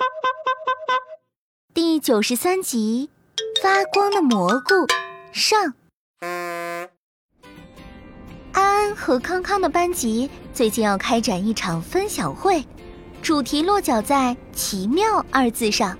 [1.74, 3.10] 第九十三集，
[3.62, 4.86] 发光的蘑菇
[5.32, 5.74] 上。
[6.20, 6.88] 安
[8.52, 12.64] 安和康康的班级最近要开展一场分享会，
[13.22, 15.96] 主题落脚在“奇妙”二字上，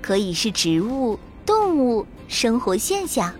[0.00, 3.32] 可以是植物、动物、生活现象。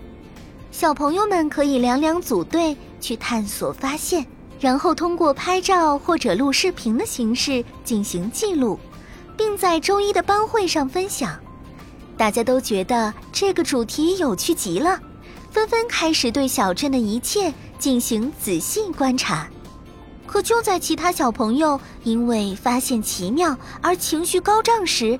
[0.71, 4.25] 小朋友们可以两两组队去探索发现，
[4.59, 8.77] 然后通过拍照或者录视频的形式进行记录，
[9.37, 11.37] 并在周一的班会上分享。
[12.17, 14.99] 大家都觉得这个主题有趣极了，
[15.51, 19.47] 纷纷开始对小镇的一切进行仔细观察。
[20.25, 25.19] 可就在其他小朋友因为发现奇妙而情绪高涨时，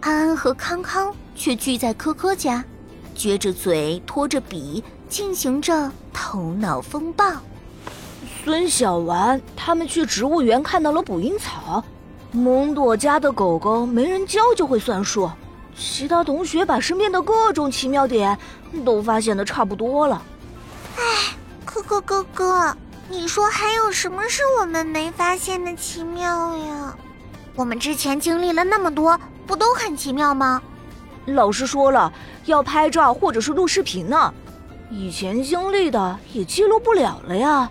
[0.00, 2.64] 安安和康康却聚在科科家，
[3.16, 7.32] 撅着嘴，拖着笔，进行着头脑风暴。
[8.44, 11.82] 孙小丸他们去植物园看到了捕蝇草，
[12.32, 15.30] 蒙朵家的狗狗没人教就会算数。
[15.78, 18.38] 其他同学把身边的各种奇妙点
[18.84, 20.22] 都发现的差不多了。
[20.96, 21.02] 哎，
[21.64, 22.74] 可可哥哥，
[23.10, 26.96] 你说还有什么是我们没发现的奇妙呀？
[27.54, 30.62] 我们之前经历了那么多，不都很奇妙吗？
[31.26, 32.12] 老师说了，
[32.46, 34.32] 要拍照或者是录视频呢。
[34.90, 37.70] 以前经历的也记录不了了呀。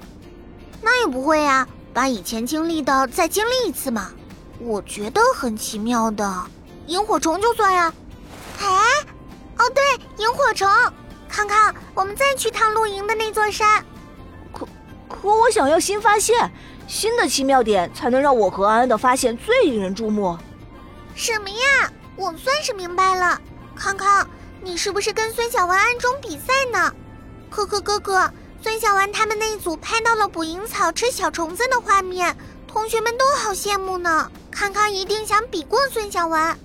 [0.81, 4.11] 那也不会呀，把以前经历的再经历一次嘛。
[4.59, 6.43] 我觉得很奇妙的。
[6.87, 7.93] 萤火虫就算呀，
[8.59, 8.67] 哎，
[9.57, 9.83] 哦对，
[10.17, 10.67] 萤火虫，
[11.27, 13.83] 康康，我们再去趟露营的那座山。
[14.53, 14.67] 可
[15.09, 16.51] 可我想要新发现，
[16.87, 20.37] 新的奇妙点才能让我和安安的发现最引人注目。
[21.15, 21.91] 什么呀？
[22.15, 23.41] 我算是明白了，
[23.75, 24.29] 康康，
[24.61, 26.93] 你是不是跟孙小丸暗中比赛呢？
[27.49, 32.35] 可可哥哥，孙小丸他们那一组拍到了捕蝇草吃小虫子的画面，
[32.75, 34.29] 同学们都好羡慕呢。
[34.51, 36.57] 康康一定想比过孙小丸。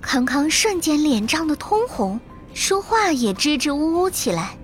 [0.00, 2.20] 康康瞬间脸涨得通红，
[2.54, 4.56] 说话也支支吾吾起来。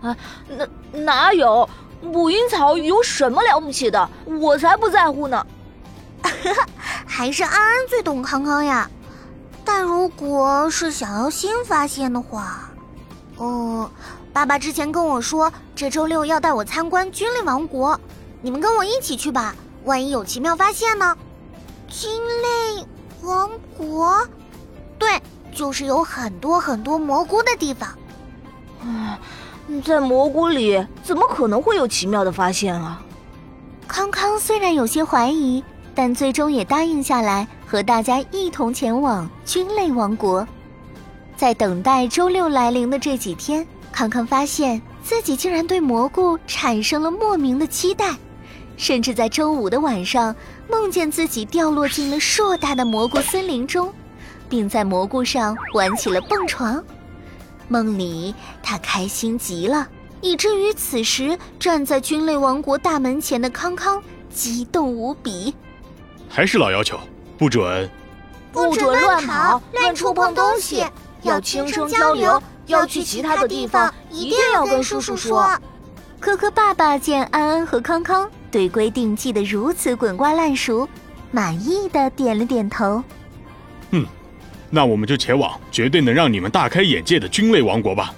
[0.00, 0.16] 啊，
[0.48, 0.66] 哪
[1.00, 1.68] 哪有？
[2.00, 4.08] 捕蝇草有什么了不起的？
[4.24, 5.46] 我才不在乎呢！
[7.06, 8.90] 还是安安最懂康康呀。
[9.66, 12.70] 但如果是想要新发现的话，
[13.36, 13.90] 哦，
[14.32, 18.00] 爸爸之前跟我说，这周六要带我参观菌类王国，
[18.42, 19.54] 你们跟我一起去吧，
[19.84, 21.16] 万一有奇妙发现呢？
[21.88, 22.86] 菌类。
[23.22, 24.16] 王国，
[25.00, 25.20] 对，
[25.52, 27.88] 就是有很多很多蘑菇的地方。
[28.84, 29.18] 唉，
[29.84, 33.02] 在蘑菇里怎么可能会有奇妙的发现啊？
[33.88, 40.46] 康康虽然有些怀疑，但最终也答应下来，和大家一同前往菌类王国。
[41.36, 48.14] 在等待周六来临的这几天，康康发现自己竟然对蘑菇产生了莫名的期待。
[48.76, 50.34] 甚至在周五的晚上，
[50.68, 53.92] 梦见自己掉落进了硕大的蘑菇森林中，
[54.48, 56.82] 并在蘑菇上玩起了蹦床。
[57.68, 59.88] 梦里他开心极了，
[60.20, 65.54] 以至于此时站在菌类王国大门前的康康激动无比。
[66.28, 66.98] 还是老要求，
[67.38, 67.90] 不准，
[68.52, 70.84] 不准乱跑、乱触碰东西，
[71.22, 72.40] 要轻声交流。
[72.66, 75.48] 要去其他的地方，一定要跟叔叔说。
[76.18, 78.28] 科科爸爸见安安和康康。
[78.50, 80.88] 对规定记得如此滚瓜烂熟，
[81.30, 83.02] 满意的点了点头。
[83.90, 84.06] 嗯，
[84.70, 88.14] 那我们就前往绝对能让你们大开眼界的菌类王国吧。